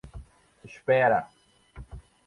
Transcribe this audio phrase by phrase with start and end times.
[0.69, 1.19] Espera